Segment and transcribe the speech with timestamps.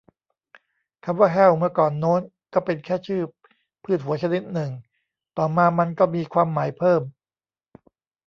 [1.05, 2.21] คำว่า แห้ว เมื่อก่อนโน้น
[2.53, 3.21] ก็เป็นแค่ชื่อ
[3.83, 4.71] พืชหัวชนิดนึง
[5.37, 7.01] ต่อมามันก็มีความหมายเพิ่ม